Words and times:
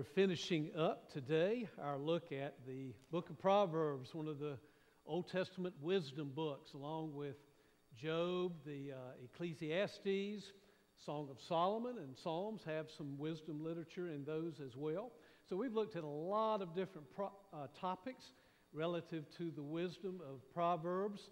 We're 0.00 0.04
finishing 0.14 0.70
up 0.78 1.12
today 1.12 1.68
our 1.78 1.98
look 1.98 2.32
at 2.32 2.54
the 2.66 2.94
book 3.12 3.28
of 3.28 3.38
Proverbs, 3.38 4.14
one 4.14 4.28
of 4.28 4.38
the 4.38 4.56
Old 5.04 5.28
Testament 5.30 5.74
wisdom 5.82 6.32
books, 6.34 6.72
along 6.72 7.14
with 7.14 7.36
Job, 7.94 8.54
the 8.64 8.92
uh, 8.92 8.96
Ecclesiastes, 9.22 10.52
Song 11.04 11.28
of 11.30 11.36
Solomon, 11.46 11.98
and 11.98 12.16
Psalms 12.16 12.62
have 12.64 12.86
some 12.96 13.18
wisdom 13.18 13.62
literature 13.62 14.08
in 14.08 14.24
those 14.24 14.58
as 14.66 14.74
well. 14.74 15.12
So 15.46 15.54
we've 15.54 15.74
looked 15.74 15.96
at 15.96 16.02
a 16.02 16.06
lot 16.06 16.62
of 16.62 16.74
different 16.74 17.06
pro- 17.14 17.32
uh, 17.52 17.66
topics 17.78 18.32
relative 18.72 19.26
to 19.36 19.50
the 19.50 19.62
wisdom 19.62 20.22
of 20.26 20.40
Proverbs. 20.54 21.28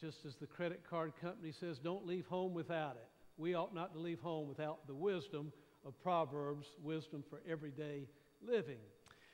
Just 0.00 0.24
as 0.24 0.36
the 0.36 0.46
credit 0.46 0.84
card 0.88 1.14
company 1.20 1.50
says, 1.50 1.80
don't 1.80 2.06
leave 2.06 2.26
home 2.26 2.54
without 2.54 2.94
it. 2.94 3.08
We 3.36 3.54
ought 3.54 3.74
not 3.74 3.92
to 3.94 3.98
leave 3.98 4.20
home 4.20 4.46
without 4.46 4.86
the 4.86 4.94
wisdom 4.94 5.52
of 5.84 6.00
Proverbs, 6.02 6.66
wisdom 6.82 7.22
for 7.28 7.40
everyday 7.48 8.08
living. 8.46 8.78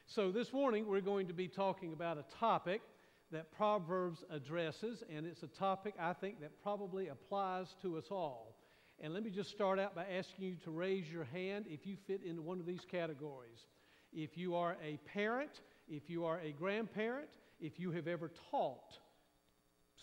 So, 0.07 0.33
this 0.33 0.53
morning 0.53 0.87
we're 0.87 1.01
going 1.01 1.29
to 1.29 1.33
be 1.33 1.47
talking 1.47 1.93
about 1.93 2.19
a 2.19 2.25
topic 2.39 2.83
that 3.31 3.53
Proverbs 3.53 4.25
addresses, 4.31 5.05
and 5.09 5.25
it's 5.25 5.45
a 5.45 5.49
topic 5.49 5.95
I 6.01 6.13
think 6.13 6.41
that 6.41 6.61
probably 6.63 7.09
applies 7.09 7.77
to 7.83 7.97
us 7.97 8.07
all. 8.11 8.57
And 9.01 9.15
let 9.15 9.23
me 9.23 9.31
just 9.31 9.51
start 9.51 9.79
out 9.79 9.95
by 9.95 10.05
asking 10.05 10.45
you 10.45 10.57
to 10.65 10.71
raise 10.71 11.11
your 11.11 11.25
hand 11.25 11.67
if 11.69 11.87
you 11.87 11.97
fit 12.07 12.23
into 12.25 12.43
one 12.43 12.59
of 12.59 12.67
these 12.67 12.85
categories. 12.91 13.67
If 14.13 14.37
you 14.37 14.57
are 14.57 14.77
a 14.85 14.99
parent, 15.07 15.61
if 15.89 16.11
you 16.11 16.25
are 16.25 16.41
a 16.41 16.51
grandparent, 16.51 17.29
if 17.61 17.79
you 17.79 17.93
have 17.93 18.09
ever 18.09 18.31
taught 18.51 18.99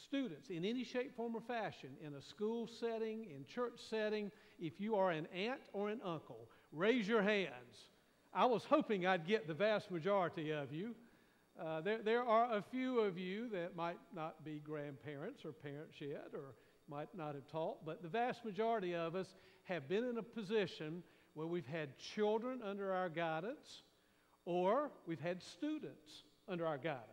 students 0.06 0.50
in 0.50 0.64
any 0.64 0.84
shape, 0.84 1.16
form, 1.16 1.36
or 1.36 1.42
fashion, 1.42 1.90
in 2.06 2.14
a 2.14 2.22
school 2.22 2.68
setting, 2.80 3.26
in 3.26 3.45
church 3.45 3.80
setting, 3.90 4.32
if 4.60 4.80
you 4.80 4.96
are 4.96 5.12
an 5.12 5.28
aunt 5.34 5.62
or 5.74 5.90
an 5.90 6.00
uncle, 6.04 6.50
raise 6.72 7.08
your 7.08 7.22
hands. 7.22 7.90
I 8.34 8.46
was 8.46 8.64
hoping 8.66 9.06
I'd 9.06 9.28
get 9.28 9.48
the 9.48 9.54
vast 9.54 9.90
majority 9.92 10.52
of 10.52 10.72
you. 10.72 10.96
Uh, 11.60 11.82
there, 11.82 12.00
there 12.04 12.24
are 12.24 12.56
a 12.56 12.62
few 12.62 13.00
of 13.00 13.18
you 13.18 13.50
that 13.50 13.76
might 13.76 13.98
not 14.16 14.44
be 14.46 14.59
grandparents 14.64 15.44
or 15.44 15.52
parents 15.52 15.96
yet, 16.00 16.30
or 16.34 16.54
might 16.90 17.09
not 17.16 17.36
have 17.36 17.48
taught, 17.48 17.84
but 17.86 18.02
the 18.02 18.08
vast 18.08 18.46
majority 18.46 18.94
of 18.96 19.16
us 19.16 19.36
have 19.64 19.90
been 19.90 20.04
in 20.04 20.18
a 20.18 20.23
position 20.23 21.03
where 21.34 21.48
we've 21.48 21.68
had 21.68 21.98
children 21.98 22.62
under 22.64 22.94
our 22.94 23.09
guidance 23.09 23.81
or 24.46 24.92
we've 25.06 25.20
had 25.20 25.42
students 25.42 26.24
under 26.48 26.66
our 26.66 26.78
guidance. 26.78 27.03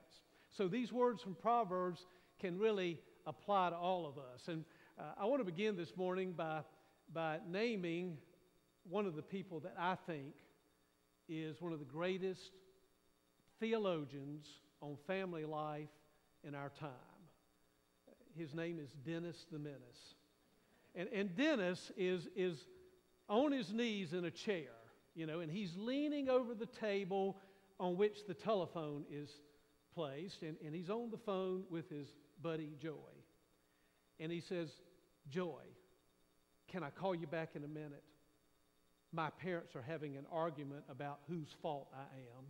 So 0.57 0.69
these 0.69 0.93
words 0.93 1.21
from 1.21 1.35
Proverbs 1.35 2.07
can 2.41 2.59
really 2.59 3.01
apply 3.27 3.71
to 3.71 3.77
all 3.77 4.07
of 4.07 4.19
us. 4.19 4.47
And 4.47 4.65
uh, 4.99 5.03
I 5.21 5.25
want 5.25 5.41
to 5.41 5.45
begin 5.45 5.77
this 5.77 5.97
morning 5.97 6.33
by, 6.33 6.61
by 7.15 7.39
naming 7.49 8.19
one 8.89 9.07
of 9.07 9.15
the 9.15 9.23
people 9.23 9.61
that 9.61 9.75
I 9.79 9.97
think 10.07 10.35
is 11.29 11.63
one 11.63 11.73
of 11.73 11.79
the 11.79 11.85
greatest 11.85 12.51
theologians 13.61 14.47
on 14.83 14.97
family 15.07 15.45
life 15.45 15.89
in 16.43 16.55
our 16.55 16.71
time. 16.81 16.91
His 18.37 18.53
name 18.53 18.79
is 18.79 18.91
Dennis 19.07 19.47
the 19.51 19.59
Menace. 19.59 20.15
And, 20.95 21.09
and 21.15 21.35
Dennis 21.37 21.93
is, 21.97 22.29
is 22.37 22.59
on 23.29 23.53
his 23.53 23.73
knees 23.73 24.13
in 24.13 24.25
a 24.25 24.31
chair, 24.31 24.71
you 25.15 25.27
know, 25.27 25.41
and 25.41 25.51
he's 25.51 25.75
leaning 25.77 26.29
over 26.29 26.55
the 26.55 26.67
table 26.67 27.39
on 27.81 27.97
which 27.97 28.27
the 28.27 28.35
telephone 28.35 29.05
is 29.11 29.31
placed, 29.95 30.43
and, 30.43 30.57
and 30.65 30.75
he's 30.75 30.91
on 30.91 31.11
the 31.11 31.17
phone 31.17 31.63
with 31.71 31.89
his 31.89 32.09
buddy 32.43 32.75
Joy. 32.81 32.93
And 34.21 34.31
he 34.31 34.41
says, 34.41 34.69
Joy, 35.29 35.63
can 36.69 36.83
I 36.83 36.91
call 36.91 37.15
you 37.15 37.27
back 37.27 37.51
in 37.55 37.65
a 37.65 37.69
minute? 37.69 38.03
My 39.13 39.31
parents 39.31 39.77
are 39.77 39.83
having 39.83 40.17
an 40.17 40.27
argument 40.33 40.85
about 40.91 41.21
whose 41.29 41.49
fault 41.63 41.89
I 41.95 42.07
am. 42.37 42.45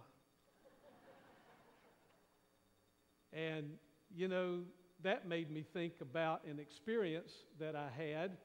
and, 3.33 3.71
you 4.15 4.29
know, 4.29 4.61
that 5.03 5.29
made 5.29 5.51
me 5.51 5.65
think 5.73 5.95
about 6.01 6.45
an 6.47 6.59
experience 6.59 7.33
that 7.61 7.77
I 7.77 7.89
had. 7.97 8.39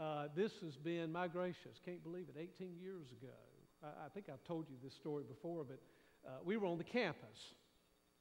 Uh, 0.00 0.28
this 0.34 0.52
has 0.62 0.76
been, 0.76 1.12
my 1.12 1.28
gracious, 1.28 1.78
can't 1.84 2.02
believe 2.02 2.26
it, 2.34 2.40
18 2.40 2.76
years 2.80 3.06
ago. 3.12 3.34
I, 3.82 4.06
I 4.06 4.08
think 4.08 4.26
I've 4.32 4.42
told 4.44 4.68
you 4.68 4.76
this 4.82 4.94
story 4.94 5.24
before, 5.28 5.64
but 5.64 5.78
uh, 6.26 6.30
we 6.44 6.56
were 6.56 6.66
on 6.66 6.78
the 6.78 6.84
campus 6.84 7.54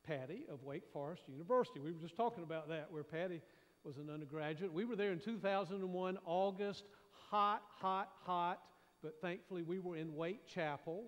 Patty 0.03 0.43
of 0.51 0.63
Wake 0.63 0.83
Forest 0.91 1.23
University. 1.27 1.79
We 1.79 1.91
were 1.91 1.99
just 1.99 2.15
talking 2.15 2.43
about 2.43 2.69
that, 2.69 2.87
where 2.91 3.03
Patty 3.03 3.41
was 3.83 3.97
an 3.97 4.09
undergraduate. 4.09 4.71
We 4.71 4.85
were 4.85 4.95
there 4.95 5.11
in 5.11 5.19
2001, 5.19 6.17
August, 6.25 6.83
hot, 7.29 7.63
hot, 7.79 8.09
hot, 8.23 8.59
but 9.01 9.19
thankfully 9.21 9.63
we 9.63 9.79
were 9.79 9.95
in 9.95 10.15
Wait 10.15 10.47
Chapel, 10.47 11.05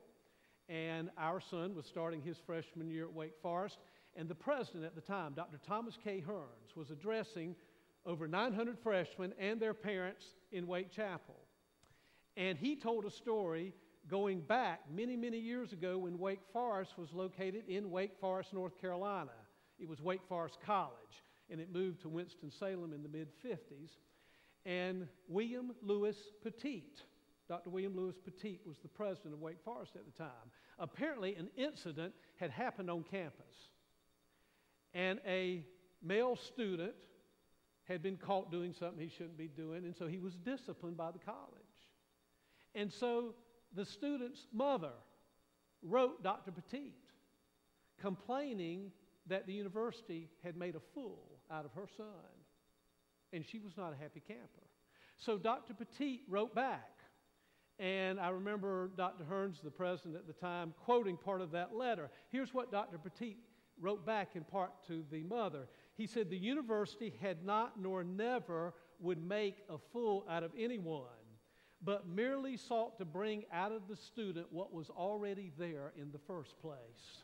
and 0.69 1.09
our 1.17 1.39
son 1.39 1.75
was 1.75 1.85
starting 1.85 2.21
his 2.21 2.37
freshman 2.37 2.89
year 2.89 3.05
at 3.05 3.13
Wake 3.13 3.35
Forest. 3.41 3.77
And 4.15 4.27
the 4.27 4.35
president 4.35 4.85
at 4.85 4.95
the 4.95 5.01
time, 5.01 5.33
Dr. 5.33 5.59
Thomas 5.65 5.97
K. 6.03 6.23
Hearns, 6.25 6.75
was 6.75 6.89
addressing 6.89 7.55
over 8.05 8.27
900 8.27 8.77
freshmen 8.79 9.33
and 9.39 9.59
their 9.59 9.73
parents 9.73 10.25
in 10.51 10.67
Wait 10.67 10.91
Chapel. 10.91 11.35
And 12.35 12.57
he 12.57 12.75
told 12.75 13.05
a 13.05 13.11
story 13.11 13.73
going 14.09 14.41
back 14.41 14.81
many, 14.91 15.15
many 15.15 15.37
years 15.37 15.73
ago 15.73 15.99
when 15.99 16.17
Wake 16.17 16.41
Forest 16.51 16.97
was 16.97 17.13
located 17.13 17.63
in 17.67 17.91
Wake 17.91 18.17
Forest, 18.19 18.53
North 18.53 18.79
Carolina. 18.79 19.31
It 19.79 19.87
was 19.87 20.01
Wake 20.01 20.25
Forest 20.27 20.57
College, 20.65 21.23
and 21.49 21.59
it 21.59 21.71
moved 21.71 22.01
to 22.01 22.09
Winston-Salem 22.09 22.93
in 22.93 23.03
the 23.03 23.09
mid 23.09 23.29
50s. 23.43 23.97
And 24.65 25.07
William 25.27 25.73
Lewis 25.81 26.17
Poteat, 26.43 27.03
Dr. 27.49 27.69
William 27.69 27.95
Lewis 27.95 28.15
Poteat, 28.17 28.65
was 28.65 28.77
the 28.79 28.87
president 28.87 29.33
of 29.33 29.41
Wake 29.41 29.61
Forest 29.63 29.95
at 29.95 30.05
the 30.05 30.23
time. 30.23 30.51
Apparently, 30.79 31.35
an 31.35 31.49
incident 31.57 32.13
had 32.39 32.49
happened 32.49 32.89
on 32.89 33.03
campus, 33.03 33.69
and 34.93 35.19
a 35.27 35.65
male 36.01 36.35
student 36.35 36.95
had 37.85 38.01
been 38.01 38.15
caught 38.15 38.51
doing 38.51 38.73
something 38.73 38.99
he 38.99 39.09
shouldn't 39.09 39.37
be 39.37 39.49
doing, 39.49 39.83
and 39.85 39.95
so 39.95 40.07
he 40.07 40.19
was 40.19 40.35
disciplined 40.35 40.95
by 40.95 41.11
the 41.11 41.19
college. 41.19 41.61
And 42.73 42.91
so 42.91 43.35
the 43.75 43.85
student's 43.85 44.47
mother 44.53 44.93
wrote 45.81 46.23
Dr. 46.23 46.51
Poteat 46.51 46.93
complaining 48.01 48.91
that 49.27 49.45
the 49.45 49.53
university 49.53 50.29
had 50.43 50.55
made 50.55 50.75
a 50.75 50.79
fool 50.93 51.32
out 51.53 51.65
of 51.65 51.71
her 51.73 51.87
son. 51.95 52.05
And 53.31 53.45
she 53.45 53.59
was 53.59 53.77
not 53.77 53.93
a 53.93 53.95
happy 53.95 54.21
camper. 54.27 54.67
So 55.17 55.37
Dr. 55.37 55.73
Poteat 55.73 56.21
wrote 56.27 56.55
back. 56.55 56.89
And 57.79 58.19
I 58.19 58.29
remember 58.29 58.91
Dr. 58.95 59.23
Hearns, 59.23 59.61
the 59.63 59.71
president 59.71 60.15
at 60.15 60.27
the 60.27 60.33
time, 60.33 60.73
quoting 60.83 61.17
part 61.17 61.41
of 61.41 61.51
that 61.51 61.75
letter. 61.75 62.09
Here's 62.31 62.53
what 62.53 62.71
Dr. 62.71 62.97
Poteat 62.97 63.37
wrote 63.79 64.05
back 64.05 64.35
in 64.35 64.43
part 64.43 64.71
to 64.87 65.03
the 65.11 65.23
mother. 65.23 65.67
He 65.95 66.05
said, 66.05 66.29
The 66.29 66.37
university 66.37 67.13
had 67.21 67.43
not 67.43 67.79
nor 67.79 68.03
never 68.03 68.73
would 68.99 69.23
make 69.23 69.63
a 69.69 69.77
fool 69.91 70.25
out 70.29 70.43
of 70.43 70.51
anyone 70.57 71.07
but 71.85 72.07
merely 72.07 72.55
sought 72.55 72.97
to 72.97 73.05
bring 73.05 73.43
out 73.51 73.71
of 73.71 73.87
the 73.87 73.95
student 73.95 74.47
what 74.51 74.73
was 74.73 74.89
already 74.89 75.51
there 75.57 75.91
in 75.97 76.11
the 76.11 76.19
first 76.19 76.57
place. 76.61 77.23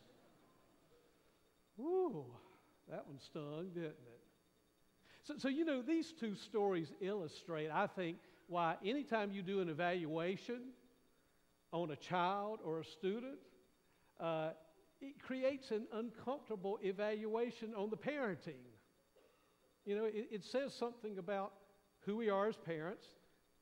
Ooh, 1.80 2.26
that 2.90 3.08
one 3.08 3.20
stung, 3.20 3.70
didn't 3.74 3.88
it? 3.88 4.20
So, 5.24 5.34
so, 5.38 5.48
you 5.48 5.66
know, 5.66 5.82
these 5.82 6.14
two 6.20 6.36
stories 6.36 6.92
illustrate, 7.02 7.70
I 7.72 7.88
think, 7.88 8.18
why 8.48 8.76
anytime 8.84 9.32
you 9.32 9.42
do 9.42 9.62
an 9.62 9.70
evaluation 9.70 10.72
on 11.72 11.92
a 11.92 11.96
child 11.96 12.60
or 12.64 12.80
a 12.80 12.86
student, 12.86 13.38
uh, 14.20 14.50
it 15.02 15.22
creates 15.22 15.72
an 15.72 15.86
uncomfortable 15.94 16.80
evaluation 16.82 17.74
on 17.76 17.90
the 17.90 17.98
parenting. 17.98 18.64
You 19.86 19.96
know, 19.98 20.06
it, 20.06 20.28
it 20.32 20.44
says 20.44 20.74
something 20.74 21.20
about 21.20 21.54
who 22.06 22.18
we 22.18 22.30
are 22.30 22.48
as 22.48 22.58
parents, 22.58 23.06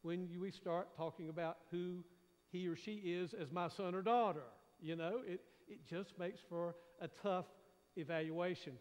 when 0.03 0.29
we 0.39 0.51
start 0.51 0.95
talking 0.95 1.29
about 1.29 1.57
who 1.69 2.03
he 2.49 2.67
or 2.67 2.75
she 2.75 2.93
is 2.93 3.33
as 3.33 3.51
my 3.51 3.67
son 3.67 3.93
or 3.93 4.01
daughter. 4.01 4.43
You 4.81 4.95
know, 4.95 5.21
it, 5.27 5.41
it 5.67 5.85
just 5.85 6.17
makes 6.17 6.39
for 6.47 6.75
a 7.01 7.09
tough 7.21 7.45
evaluation. 7.97 8.73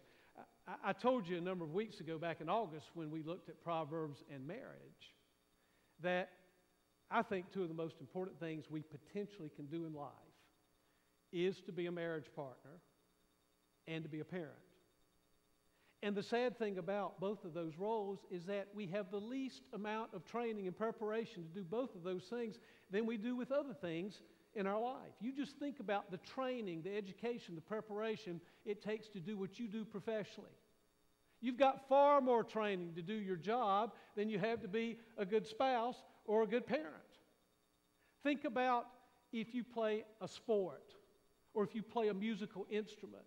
I, 0.85 0.93
told 0.93 1.29
you 1.29 1.39
a 1.39 1.41
number 1.41 1.65
of 1.65 1.73
weeks 1.73 2.01
ago, 2.01 2.19
back 2.19 2.41
in 2.41 2.49
August, 2.49 2.87
when 2.95 3.11
we 3.11 3.23
looked 3.23 3.49
at 3.49 3.63
Proverbs 3.63 4.23
and 4.33 4.47
marriage, 4.47 5.15
that 6.03 6.31
I 7.11 7.23
think 7.23 7.53
two 7.53 7.63
of 7.63 7.69
the 7.69 7.75
most 7.75 7.97
important 8.01 8.41
things 8.41 8.65
we 8.69 8.83
potentially 8.83 9.51
can 9.55 9.67
do 9.67 9.85
in 9.85 9.95
life 9.95 10.11
is 11.33 11.61
to 11.67 11.73
be 11.73 11.87
a 11.87 11.93
marriage 11.93 12.27
partner 12.35 12.81
and 13.87 14.03
to 14.03 14.09
be 14.09 14.21
a 14.21 14.25
parent. 14.25 14.51
And 16.03 16.15
the 16.15 16.23
sad 16.23 16.59
thing 16.59 16.79
about 16.79 17.21
both 17.21 17.45
of 17.45 17.55
those 17.55 17.79
roles 17.79 18.19
is 18.31 18.45
that 18.47 18.69
we 18.75 18.87
have 18.89 19.11
the 19.11 19.21
least 19.21 19.63
amount 19.73 20.15
of 20.15 20.25
training 20.25 20.67
and 20.67 20.77
preparation 20.77 21.45
to 21.45 21.49
do 21.49 21.65
both 21.65 21.95
of 21.95 22.03
those 22.03 22.25
things 22.25 22.57
than 22.91 23.07
we 23.07 23.17
do 23.17 23.37
with 23.37 23.53
other 23.53 23.73
things 23.73 24.21
in 24.57 24.67
our 24.67 24.81
life. 24.81 25.13
You 25.21 25.33
just 25.33 25.59
think 25.59 25.81
about 25.81 26.11
the 26.11 26.17
training, 26.17 26.83
the 26.83 26.97
education, 26.97 27.55
the 27.55 27.61
preparation 27.61 28.41
it 28.65 28.83
takes 28.83 29.09
to 29.11 29.21
do 29.21 29.37
what 29.37 29.61
you 29.61 29.69
do 29.69 29.85
professionally. 29.85 30.51
You've 31.43 31.59
got 31.59 31.87
far 31.89 32.23
more 32.23 32.43
training 32.43 32.95
to 32.95 33.03
do 33.03 33.13
your 33.13 33.37
job 33.37 33.93
than 34.17 34.31
you 34.31 34.39
have 34.39 34.63
to 34.63 34.69
be 34.69 34.99
a 35.19 35.27
good 35.27 35.47
spouse 35.47 36.03
or 36.25 36.43
a 36.43 36.47
good 36.47 36.67
parent. 36.67 36.89
Think 38.23 38.45
about 38.45 38.87
if 39.33 39.55
you 39.55 39.63
play 39.63 40.05
a 40.23 40.27
sport 40.27 40.95
or 41.53 41.63
if 41.63 41.75
you 41.75 41.83
play 41.83 42.09
a 42.09 42.15
musical 42.15 42.67
instrument. 42.71 43.23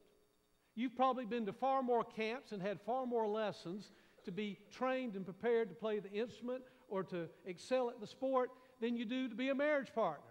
You've 0.75 0.95
probably 0.95 1.25
been 1.25 1.45
to 1.45 1.53
far 1.53 1.83
more 1.83 2.03
camps 2.03 2.51
and 2.51 2.61
had 2.61 2.81
far 2.81 3.05
more 3.05 3.27
lessons 3.27 3.91
to 4.25 4.31
be 4.31 4.57
trained 4.71 5.15
and 5.15 5.23
prepared 5.23 5.69
to 5.69 5.75
play 5.75 5.99
the 5.99 6.11
instrument 6.11 6.63
or 6.87 7.03
to 7.03 7.29
excel 7.45 7.89
at 7.89 7.99
the 8.01 8.07
sport 8.07 8.49
than 8.81 8.97
you 8.97 9.05
do 9.05 9.27
to 9.27 9.35
be 9.35 9.49
a 9.49 9.55
marriage 9.55 9.93
partner 9.93 10.28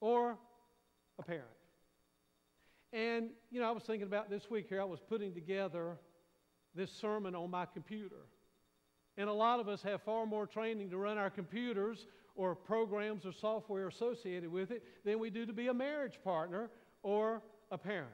or 0.00 0.36
a 1.18 1.22
parent. 1.22 1.46
And, 2.92 3.30
you 3.50 3.60
know, 3.60 3.68
I 3.68 3.72
was 3.72 3.82
thinking 3.82 4.06
about 4.06 4.30
this 4.30 4.50
week 4.50 4.66
here, 4.68 4.80
I 4.80 4.84
was 4.84 5.00
putting 5.00 5.34
together 5.34 5.98
this 6.74 6.90
sermon 6.90 7.34
on 7.34 7.50
my 7.50 7.66
computer. 7.66 8.26
And 9.16 9.28
a 9.28 9.32
lot 9.32 9.60
of 9.60 9.68
us 9.68 9.82
have 9.82 10.02
far 10.02 10.26
more 10.26 10.46
training 10.46 10.90
to 10.90 10.96
run 10.96 11.18
our 11.18 11.28
computers 11.28 12.06
or 12.36 12.54
programs 12.54 13.26
or 13.26 13.32
software 13.32 13.88
associated 13.88 14.50
with 14.50 14.70
it 14.70 14.82
than 15.04 15.18
we 15.18 15.28
do 15.28 15.44
to 15.44 15.52
be 15.52 15.66
a 15.66 15.74
marriage 15.74 16.20
partner 16.22 16.70
or 17.02 17.42
a 17.70 17.76
parent. 17.76 18.12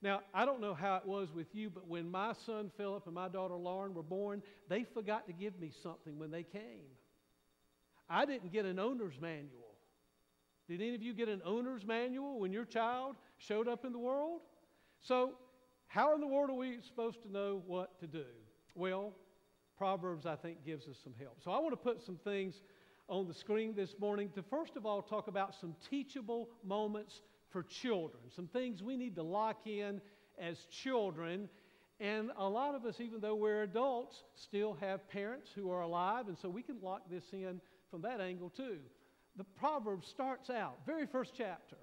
Now, 0.00 0.20
I 0.32 0.44
don't 0.44 0.60
know 0.60 0.74
how 0.74 0.96
it 0.96 1.06
was 1.06 1.32
with 1.32 1.54
you, 1.54 1.70
but 1.70 1.86
when 1.86 2.10
my 2.10 2.34
son 2.46 2.70
Philip 2.76 3.06
and 3.06 3.14
my 3.14 3.28
daughter 3.28 3.54
Lauren 3.54 3.94
were 3.94 4.02
born, 4.02 4.42
they 4.68 4.84
forgot 4.84 5.26
to 5.26 5.32
give 5.32 5.58
me 5.60 5.70
something 5.82 6.18
when 6.18 6.30
they 6.30 6.42
came. 6.42 6.90
I 8.08 8.24
didn't 8.24 8.52
get 8.52 8.64
an 8.64 8.78
owner's 8.78 9.20
manual. 9.20 9.71
Did 10.72 10.80
any 10.80 10.94
of 10.94 11.02
you 11.02 11.12
get 11.12 11.28
an 11.28 11.42
owner's 11.44 11.84
manual 11.84 12.40
when 12.40 12.50
your 12.50 12.64
child 12.64 13.16
showed 13.36 13.68
up 13.68 13.84
in 13.84 13.92
the 13.92 13.98
world? 13.98 14.40
So, 15.02 15.34
how 15.86 16.14
in 16.14 16.20
the 16.22 16.26
world 16.26 16.48
are 16.48 16.54
we 16.54 16.78
supposed 16.80 17.22
to 17.24 17.30
know 17.30 17.62
what 17.66 18.00
to 18.00 18.06
do? 18.06 18.24
Well, 18.74 19.12
Proverbs, 19.76 20.24
I 20.24 20.34
think, 20.34 20.64
gives 20.64 20.88
us 20.88 20.96
some 21.04 21.12
help. 21.20 21.42
So, 21.44 21.50
I 21.50 21.58
want 21.58 21.72
to 21.72 21.76
put 21.76 22.00
some 22.00 22.16
things 22.16 22.62
on 23.06 23.28
the 23.28 23.34
screen 23.34 23.74
this 23.74 23.96
morning 24.00 24.30
to 24.34 24.42
first 24.42 24.78
of 24.78 24.86
all 24.86 25.02
talk 25.02 25.28
about 25.28 25.54
some 25.54 25.74
teachable 25.90 26.48
moments 26.64 27.20
for 27.50 27.62
children, 27.62 28.22
some 28.34 28.46
things 28.46 28.82
we 28.82 28.96
need 28.96 29.14
to 29.16 29.22
lock 29.22 29.66
in 29.66 30.00
as 30.38 30.64
children. 30.70 31.50
And 32.00 32.30
a 32.38 32.48
lot 32.48 32.74
of 32.74 32.86
us, 32.86 32.98
even 32.98 33.20
though 33.20 33.34
we're 33.34 33.64
adults, 33.64 34.22
still 34.36 34.72
have 34.80 35.06
parents 35.10 35.50
who 35.54 35.70
are 35.70 35.82
alive, 35.82 36.28
and 36.28 36.38
so 36.38 36.48
we 36.48 36.62
can 36.62 36.80
lock 36.80 37.02
this 37.10 37.24
in 37.34 37.60
from 37.90 38.00
that 38.00 38.22
angle 38.22 38.48
too. 38.48 38.78
The 39.36 39.44
proverb 39.44 40.04
starts 40.04 40.50
out, 40.50 40.78
very 40.86 41.06
first 41.06 41.32
chapter. 41.36 41.76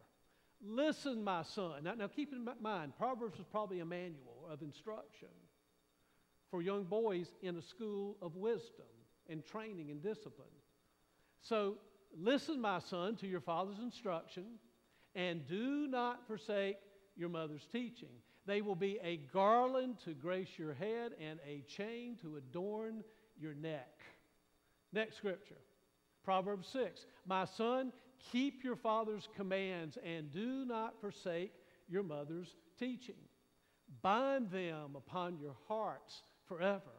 Listen, 0.61 1.23
my 1.23 1.43
son. 1.43 1.83
Now, 1.83 1.93
now 1.95 2.07
keep 2.07 2.31
in 2.33 2.47
mind, 2.61 2.93
Proverbs 2.97 3.39
is 3.39 3.45
probably 3.49 3.79
a 3.79 3.85
manual 3.85 4.47
of 4.49 4.61
instruction 4.61 5.29
for 6.51 6.61
young 6.61 6.83
boys 6.83 7.27
in 7.41 7.55
a 7.55 7.61
school 7.61 8.17
of 8.21 8.35
wisdom 8.35 8.85
and 9.29 9.45
training 9.45 9.91
and 9.91 10.01
discipline. 10.01 10.47
So, 11.41 11.77
listen, 12.17 12.59
my 12.59 12.79
son, 12.79 13.15
to 13.17 13.27
your 13.27 13.41
father's 13.41 13.79
instruction, 13.79 14.45
and 15.15 15.47
do 15.47 15.87
not 15.87 16.27
forsake 16.27 16.77
your 17.15 17.29
mother's 17.29 17.65
teaching. 17.71 18.09
They 18.45 18.61
will 18.61 18.75
be 18.75 18.99
a 19.03 19.17
garland 19.31 19.97
to 20.05 20.13
grace 20.13 20.49
your 20.57 20.73
head 20.73 21.13
and 21.21 21.39
a 21.47 21.61
chain 21.67 22.17
to 22.21 22.37
adorn 22.37 23.03
your 23.39 23.53
neck. 23.53 23.99
Next 24.91 25.17
scripture, 25.17 25.61
Proverbs 26.29 26.67
6. 26.73 27.07
My 27.25 27.45
son, 27.45 27.91
keep 28.31 28.63
your 28.63 28.75
father's 28.75 29.27
commands 29.35 29.97
and 30.05 30.31
do 30.31 30.63
not 30.63 31.01
forsake 31.01 31.51
your 31.87 32.03
mother's 32.03 32.55
teaching. 32.77 33.15
Bind 34.03 34.51
them 34.51 34.95
upon 34.95 35.39
your 35.39 35.55
hearts 35.67 36.21
forever. 36.47 36.93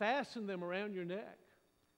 Fasten 0.00 0.48
them 0.48 0.64
around 0.64 0.92
your 0.92 1.04
neck. 1.04 1.38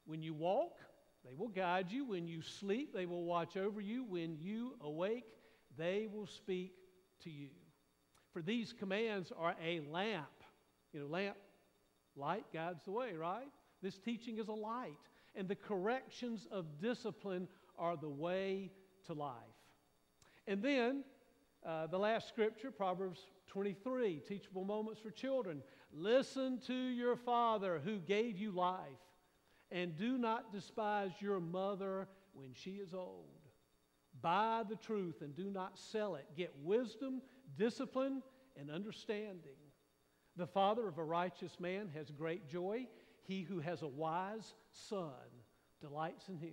When 0.05 0.23
you 0.23 0.35
walk, 0.35 0.77
they 1.25 1.33
will 1.35 1.49
guide 1.49 1.91
you. 1.91 2.05
When 2.05 2.29
you 2.29 2.43
sleep, 2.43 2.93
they 2.93 3.07
will 3.07 3.25
watch 3.25 3.57
over 3.57 3.81
you. 3.81 4.05
When 4.05 4.37
you 4.39 4.75
awake, 4.83 5.33
they 5.79 6.09
will 6.13 6.27
speak 6.27 6.75
to 7.25 7.31
you. 7.31 7.49
For 8.35 8.43
these 8.43 8.75
commands 8.79 9.33
are 9.35 9.57
a 9.65 9.81
lamp. 9.91 10.27
You 10.93 11.01
know, 11.01 11.07
lamp, 11.07 11.39
light 12.17 12.45
guides 12.53 12.83
the 12.85 12.93
way, 12.93 13.15
right? 13.15 13.49
This 13.83 13.97
teaching 13.97 14.37
is 14.37 14.49
a 14.49 14.53
light. 14.53 14.99
And 15.35 15.49
the 15.49 15.57
corrections 15.57 16.47
of 16.51 16.81
discipline 16.81 17.49
are 17.79 17.97
the 17.97 18.09
way 18.09 18.71
to 19.07 19.15
life. 19.15 19.35
And 20.47 20.63
then 20.63 21.05
uh, 21.65 21.87
the 21.87 21.99
last 21.99 22.29
scripture, 22.29 22.71
Proverbs 22.71 23.21
23, 23.49 24.23
teachable 24.27 24.65
moments 24.65 25.01
for 25.01 25.11
children. 25.11 25.63
Listen 25.93 26.59
to 26.67 26.75
your 26.75 27.17
father 27.17 27.81
who 27.85 27.99
gave 27.99 28.37
you 28.39 28.51
life 28.51 28.79
and 29.71 29.97
do 29.97 30.19
not 30.19 30.53
despise 30.53 31.11
your 31.21 31.41
mother 31.41 32.09
when 32.33 32.53
she 32.55 32.73
is 32.73 32.95
old. 32.95 33.27
Buy 34.21 34.63
the 34.69 34.77
truth 34.77 35.23
and 35.23 35.35
do 35.35 35.51
not 35.51 35.79
sell 35.79 36.15
it. 36.15 36.27
Get 36.37 36.53
wisdom, 36.63 37.23
discipline, 37.57 38.23
and 38.59 38.71
understanding. 38.71 39.57
The 40.37 40.47
father 40.47 40.87
of 40.89 40.99
a 40.99 41.05
righteous 41.05 41.59
man 41.61 41.91
has 41.95 42.11
great 42.11 42.49
joy. 42.49 42.87
He 43.23 43.43
who 43.43 43.61
has 43.61 43.83
a 43.83 43.89
wise 43.89 44.55
son 44.73 45.13
delights 45.81 46.29
in 46.29 46.37
him. 46.39 46.53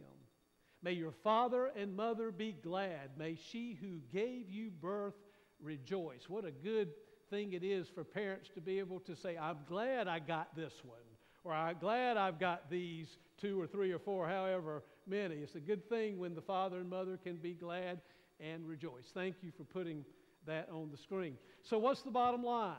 May 0.84 0.94
your 0.94 1.12
father 1.12 1.72
and 1.76 1.96
mother 1.96 2.32
be 2.32 2.52
glad. 2.52 3.18
May 3.18 3.36
she 3.36 3.78
who 3.82 4.00
gave 4.12 4.50
you 4.50 4.70
birth 4.70 5.16
rejoice. 5.60 6.30
What 6.30 6.46
a 6.46 6.52
good 6.52 6.90
thing 7.30 7.54
it 7.54 7.64
is 7.64 7.88
for 7.88 8.04
parents 8.04 8.50
to 8.56 8.62
be 8.62 8.80
able 8.80 9.00
to 9.02 9.16
say, 9.16 9.38
I'm 9.38 9.58
glad 9.68 10.08
I 10.08 10.20
got 10.20 10.56
this 10.56 10.74
one 10.84 10.98
or 11.44 11.54
I'm 11.54 11.78
glad 11.80 12.18
I've 12.18 12.40
got 12.40 12.70
these 12.70 13.18
two 13.38 13.60
or 13.60 13.68
three 13.68 13.92
or 13.92 14.00
four, 14.00 14.28
however 14.28 14.84
many. 15.08 15.36
It's 15.36 15.56
a 15.56 15.60
good 15.60 15.88
thing 15.88 16.20
when 16.20 16.36
the 16.36 16.42
father 16.42 16.78
and 16.78 16.90
mother 16.90 17.18
can 17.18 17.38
be 17.38 17.54
glad 17.54 18.02
and 18.40 18.68
rejoice. 18.68 19.06
Thank 19.14 19.36
you 19.42 19.52
for 19.56 19.64
putting 19.64 20.04
that 20.46 20.68
on 20.72 20.90
the 20.92 20.98
screen. 20.98 21.38
So, 21.64 21.78
what's 21.78 22.02
the 22.02 22.12
bottom 22.12 22.44
line? 22.44 22.76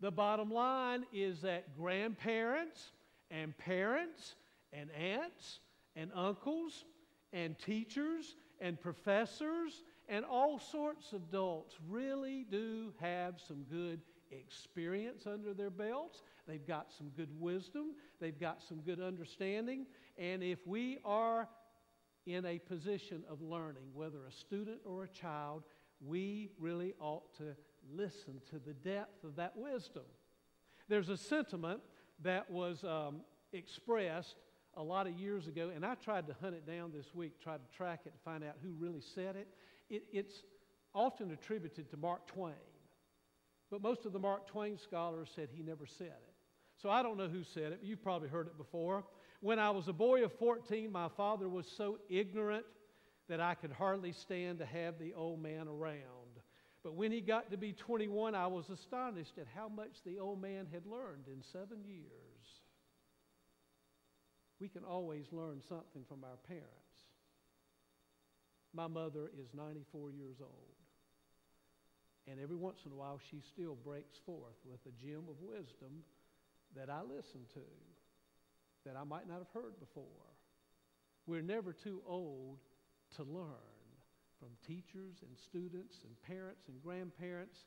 The 0.00 0.10
bottom 0.10 0.50
line 0.50 1.04
is 1.12 1.40
that 1.42 1.76
grandparents 1.76 2.90
and 3.30 3.56
parents 3.56 4.34
and 4.72 4.90
aunts 4.90 5.60
and 5.96 6.10
uncles 6.14 6.84
and 7.32 7.58
teachers 7.58 8.36
and 8.60 8.80
professors 8.80 9.82
and 10.08 10.24
all 10.24 10.58
sorts 10.58 11.12
of 11.12 11.22
adults 11.28 11.76
really 11.88 12.44
do 12.50 12.92
have 13.00 13.40
some 13.40 13.64
good 13.70 14.00
experience 14.30 15.26
under 15.26 15.54
their 15.54 15.70
belts. 15.70 16.22
They've 16.46 16.66
got 16.66 16.92
some 16.92 17.08
good 17.16 17.30
wisdom. 17.40 17.94
They've 18.20 18.38
got 18.38 18.62
some 18.62 18.78
good 18.78 19.00
understanding. 19.00 19.86
And 20.18 20.42
if 20.42 20.66
we 20.66 20.98
are 21.04 21.48
in 22.26 22.44
a 22.46 22.58
position 22.58 23.22
of 23.30 23.40
learning, 23.40 23.84
whether 23.92 24.26
a 24.26 24.32
student 24.32 24.78
or 24.84 25.04
a 25.04 25.08
child, 25.08 25.62
we 26.04 26.50
really 26.58 26.94
ought 27.00 27.34
to 27.38 27.54
listen 27.92 28.40
to 28.50 28.58
the 28.58 28.72
depth 28.72 29.24
of 29.24 29.36
that 29.36 29.56
wisdom. 29.56 30.04
There's 30.88 31.08
a 31.08 31.16
sentiment 31.16 31.80
that 32.22 32.50
was 32.50 32.84
um, 32.84 33.20
expressed 33.52 34.36
a 34.76 34.82
lot 34.82 35.06
of 35.06 35.14
years 35.14 35.46
ago, 35.46 35.70
and 35.74 35.84
I 35.84 35.94
tried 35.94 36.26
to 36.26 36.36
hunt 36.40 36.54
it 36.54 36.66
down 36.66 36.92
this 36.92 37.14
week, 37.14 37.40
tried 37.40 37.58
to 37.58 37.76
track 37.76 38.00
it 38.06 38.12
to 38.12 38.18
find 38.24 38.44
out 38.44 38.54
who 38.62 38.72
really 38.78 39.02
said 39.14 39.36
it. 39.36 39.48
it 39.88 40.02
it's 40.12 40.42
often 40.94 41.30
attributed 41.32 41.90
to 41.90 41.96
Mark 41.96 42.26
Twain. 42.26 42.54
But 43.70 43.82
most 43.82 44.06
of 44.06 44.12
the 44.12 44.18
Mark 44.18 44.46
Twain 44.46 44.78
scholars 44.78 45.30
said 45.34 45.48
he 45.52 45.62
never 45.62 45.86
said 45.86 46.06
it. 46.06 46.34
So 46.80 46.90
I 46.90 47.02
don't 47.02 47.16
know 47.16 47.28
who 47.28 47.42
said 47.44 47.72
it, 47.72 47.78
but 47.80 47.88
you've 47.88 48.02
probably 48.02 48.28
heard 48.28 48.46
it 48.46 48.56
before. 48.56 49.04
When 49.40 49.58
I 49.58 49.70
was 49.70 49.88
a 49.88 49.92
boy 49.92 50.24
of 50.24 50.32
14, 50.32 50.90
my 50.90 51.08
father 51.08 51.48
was 51.48 51.66
so 51.66 51.98
ignorant 52.08 52.64
that 53.28 53.40
I 53.40 53.54
could 53.54 53.72
hardly 53.72 54.12
stand 54.12 54.58
to 54.58 54.66
have 54.66 54.98
the 54.98 55.14
old 55.14 55.42
man 55.42 55.66
around. 55.68 56.23
But 56.84 56.94
when 56.94 57.10
he 57.10 57.22
got 57.22 57.50
to 57.50 57.56
be 57.56 57.72
21, 57.72 58.34
I 58.34 58.46
was 58.46 58.68
astonished 58.68 59.38
at 59.38 59.46
how 59.56 59.68
much 59.68 60.04
the 60.04 60.18
old 60.18 60.40
man 60.40 60.66
had 60.70 60.84
learned 60.84 61.24
in 61.26 61.42
seven 61.50 61.82
years. 61.86 62.04
We 64.60 64.68
can 64.68 64.84
always 64.84 65.24
learn 65.32 65.62
something 65.66 66.04
from 66.06 66.24
our 66.24 66.36
parents. 66.46 66.68
My 68.74 68.86
mother 68.86 69.30
is 69.40 69.48
94 69.54 70.10
years 70.10 70.36
old. 70.42 70.50
And 72.28 72.38
every 72.38 72.56
once 72.56 72.78
in 72.84 72.92
a 72.92 72.94
while, 72.94 73.18
she 73.30 73.40
still 73.40 73.76
breaks 73.82 74.18
forth 74.26 74.56
with 74.64 74.80
a 74.86 75.02
gem 75.02 75.24
of 75.28 75.40
wisdom 75.40 76.04
that 76.76 76.90
I 76.90 77.00
listen 77.00 77.40
to 77.54 77.60
that 78.84 78.96
I 78.96 79.04
might 79.04 79.26
not 79.26 79.38
have 79.38 79.50
heard 79.54 79.78
before. 79.80 80.04
We're 81.26 81.42
never 81.42 81.72
too 81.72 82.02
old 82.06 82.58
to 83.16 83.22
learn 83.22 83.73
from 84.44 84.52
teachers 84.66 85.16
and 85.22 85.38
students 85.38 86.00
and 86.04 86.20
parents 86.20 86.68
and 86.68 86.82
grandparents 86.82 87.60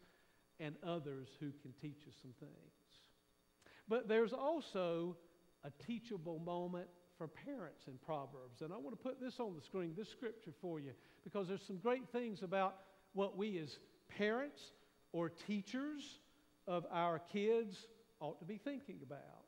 and 0.59 0.75
others 0.85 1.29
who 1.39 1.51
can 1.63 1.73
teach 1.81 2.03
us 2.07 2.13
some 2.21 2.33
things. 2.39 2.51
But 3.89 4.07
there's 4.07 4.31
also 4.31 5.17
a 5.63 5.71
teachable 5.83 6.37
moment 6.37 6.87
for 7.17 7.27
parents 7.27 7.87
in 7.87 7.93
Proverbs. 8.05 8.61
And 8.61 8.71
I 8.71 8.77
want 8.77 8.91
to 8.91 9.03
put 9.03 9.19
this 9.19 9.39
on 9.39 9.55
the 9.55 9.61
screen, 9.61 9.93
this 9.97 10.09
scripture 10.09 10.51
for 10.61 10.79
you, 10.79 10.91
because 11.23 11.47
there's 11.47 11.65
some 11.65 11.77
great 11.77 12.07
things 12.11 12.43
about 12.43 12.75
what 13.13 13.35
we 13.35 13.57
as 13.57 13.79
parents 14.15 14.61
or 15.13 15.29
teachers 15.29 16.19
of 16.67 16.85
our 16.91 17.17
kids 17.17 17.87
ought 18.19 18.39
to 18.39 18.45
be 18.45 18.57
thinking 18.57 18.99
about. 19.01 19.45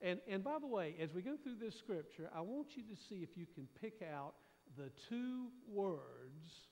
And, 0.00 0.20
and 0.28 0.44
by 0.44 0.58
the 0.60 0.68
way, 0.68 0.94
as 1.00 1.12
we 1.12 1.22
go 1.22 1.36
through 1.36 1.56
this 1.56 1.76
scripture, 1.76 2.30
I 2.32 2.42
want 2.42 2.76
you 2.76 2.84
to 2.84 3.02
see 3.08 3.16
if 3.16 3.36
you 3.36 3.46
can 3.56 3.66
pick 3.80 4.02
out 4.02 4.34
the 4.76 4.90
two 5.08 5.48
words 5.68 6.68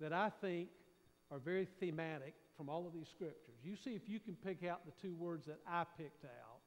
that 0.00 0.12
I 0.12 0.30
think 0.40 0.68
are 1.30 1.38
very 1.38 1.66
thematic 1.80 2.34
from 2.56 2.68
all 2.68 2.86
of 2.86 2.92
these 2.92 3.08
scriptures. 3.08 3.56
You 3.62 3.76
see 3.76 3.90
if 3.90 4.08
you 4.08 4.20
can 4.20 4.34
pick 4.34 4.64
out 4.64 4.86
the 4.86 4.92
two 5.00 5.14
words 5.14 5.46
that 5.46 5.58
I 5.66 5.84
picked 5.96 6.24
out 6.24 6.60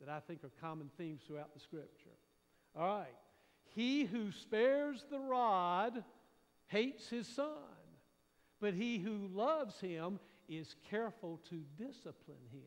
that 0.00 0.08
I 0.08 0.20
think 0.20 0.44
are 0.44 0.52
common 0.60 0.90
themes 0.96 1.22
throughout 1.26 1.52
the 1.54 1.60
scripture. 1.60 2.16
All 2.76 2.86
right. 2.86 3.14
He 3.74 4.04
who 4.04 4.32
spares 4.32 5.04
the 5.10 5.18
rod 5.18 6.04
hates 6.66 7.08
his 7.08 7.26
son, 7.26 7.46
but 8.60 8.74
he 8.74 8.98
who 8.98 9.28
loves 9.32 9.80
him 9.80 10.18
is 10.48 10.74
careful 10.90 11.40
to 11.50 11.62
discipline 11.76 12.38
him. 12.52 12.62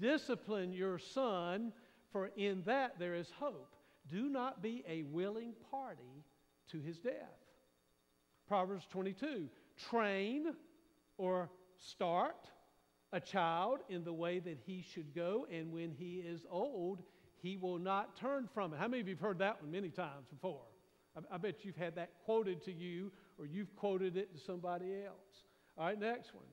Discipline 0.00 0.72
your 0.72 0.98
son, 0.98 1.72
for 2.12 2.30
in 2.36 2.62
that 2.64 2.98
there 2.98 3.14
is 3.14 3.30
hope. 3.38 3.73
Do 4.10 4.28
not 4.28 4.62
be 4.62 4.84
a 4.88 5.02
willing 5.02 5.54
party 5.70 6.24
to 6.70 6.80
his 6.80 6.98
death. 6.98 7.12
Proverbs 8.46 8.86
22 8.90 9.48
train 9.90 10.52
or 11.16 11.50
start 11.76 12.46
a 13.12 13.20
child 13.20 13.80
in 13.88 14.04
the 14.04 14.12
way 14.12 14.38
that 14.40 14.58
he 14.66 14.84
should 14.92 15.14
go, 15.14 15.46
and 15.50 15.72
when 15.72 15.92
he 15.92 16.16
is 16.16 16.44
old, 16.50 17.02
he 17.42 17.56
will 17.56 17.78
not 17.78 18.16
turn 18.16 18.48
from 18.52 18.72
it. 18.72 18.78
How 18.78 18.88
many 18.88 19.00
of 19.00 19.08
you 19.08 19.14
have 19.14 19.20
heard 19.20 19.38
that 19.38 19.62
one 19.62 19.70
many 19.70 19.88
times 19.88 20.26
before? 20.30 20.62
I, 21.16 21.34
I 21.34 21.38
bet 21.38 21.64
you've 21.64 21.76
had 21.76 21.94
that 21.96 22.10
quoted 22.24 22.62
to 22.64 22.72
you 22.72 23.12
or 23.38 23.46
you've 23.46 23.74
quoted 23.76 24.16
it 24.16 24.32
to 24.34 24.40
somebody 24.40 25.04
else. 25.04 25.44
All 25.78 25.86
right, 25.86 25.98
next 25.98 26.34
one. 26.34 26.44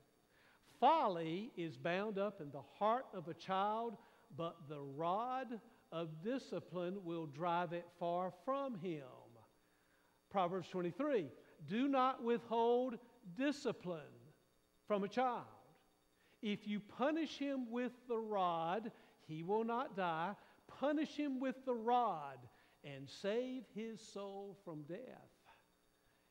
Folly 0.80 1.52
is 1.56 1.78
bound 1.78 2.18
up 2.18 2.42
in 2.42 2.52
the 2.52 2.62
heart 2.78 3.06
of 3.14 3.28
a 3.28 3.34
child, 3.34 3.98
but 4.36 4.56
the 4.68 4.80
rod 4.80 5.60
of 5.92 6.24
discipline 6.24 6.98
will 7.04 7.26
drive 7.26 7.74
it 7.74 7.86
far 8.00 8.32
from 8.46 8.76
him. 8.80 9.04
Proverbs 10.30 10.70
23 10.70 11.28
Do 11.68 11.88
not 11.88 12.24
withhold 12.24 12.98
discipline 13.38 14.02
from 14.88 15.04
a 15.04 15.08
child. 15.08 15.46
If 16.42 16.68
you 16.68 16.80
punish 16.80 17.38
him 17.38 17.70
with 17.70 17.92
the 18.08 18.18
rod, 18.18 18.92
he 19.28 19.44
will 19.44 19.64
not 19.64 19.96
die. 19.96 20.36
Punish 20.80 21.16
him 21.16 21.40
with 21.40 21.56
the 21.66 21.76
rod 21.76 22.38
and 22.84 23.08
save 23.22 23.64
his 23.76 24.02
soul 24.02 24.58
from 24.66 24.84
death. 24.84 24.98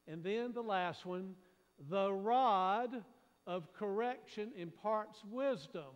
And 0.09 0.25
then 0.25 0.52
the 0.52 0.62
last 0.62 1.07
one 1.07 1.35
the 1.88 2.12
rod 2.12 3.05
of 3.47 3.73
correction 3.73 4.52
imparts 4.57 5.23
wisdom, 5.31 5.95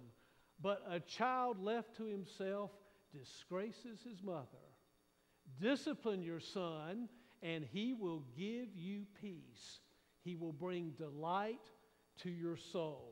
but 0.62 0.82
a 0.88 1.00
child 1.00 1.62
left 1.62 1.96
to 1.96 2.04
himself 2.04 2.70
disgraces 3.18 4.00
his 4.02 4.22
mother. 4.22 4.46
Discipline 5.60 6.22
your 6.22 6.40
son, 6.40 7.08
and 7.42 7.64
he 7.72 7.94
will 7.94 8.22
give 8.36 8.68
you 8.74 9.04
peace. 9.20 9.80
He 10.24 10.34
will 10.34 10.52
bring 10.52 10.90
delight 10.98 11.60
to 12.22 12.30
your 12.30 12.56
soul. 12.56 13.10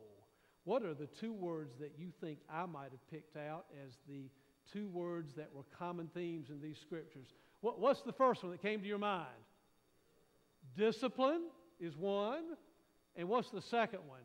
What 0.64 0.82
are 0.82 0.94
the 0.94 1.06
two 1.06 1.32
words 1.32 1.74
that 1.80 1.92
you 1.98 2.10
think 2.20 2.38
I 2.48 2.66
might 2.66 2.90
have 2.90 3.10
picked 3.10 3.36
out 3.36 3.66
as 3.84 3.98
the 4.08 4.30
two 4.72 4.88
words 4.88 5.34
that 5.34 5.52
were 5.52 5.64
common 5.76 6.08
themes 6.14 6.50
in 6.50 6.60
these 6.60 6.78
scriptures? 6.78 7.28
What, 7.60 7.80
what's 7.80 8.02
the 8.02 8.12
first 8.12 8.42
one 8.42 8.52
that 8.52 8.62
came 8.62 8.80
to 8.80 8.86
your 8.86 8.98
mind? 8.98 9.26
Discipline 10.76 11.42
is 11.80 11.96
one. 11.96 12.44
And 13.16 13.28
what's 13.28 13.50
the 13.50 13.60
second 13.60 14.00
one? 14.06 14.22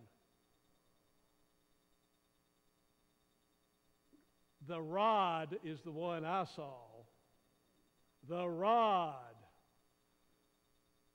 The 4.67 4.81
rod 4.81 5.57
is 5.63 5.79
the 5.81 5.91
one 5.91 6.25
I 6.25 6.45
saw. 6.55 6.75
The 8.27 8.47
rod. 8.47 9.13